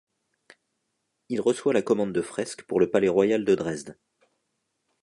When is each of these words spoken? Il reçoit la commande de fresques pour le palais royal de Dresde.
Il 1.29 1.41
reçoit 1.41 1.73
la 1.73 1.83
commande 1.83 2.11
de 2.11 2.23
fresques 2.23 2.63
pour 2.63 2.79
le 2.79 2.89
palais 2.89 3.07
royal 3.07 3.45
de 3.45 3.53
Dresde. 3.53 3.99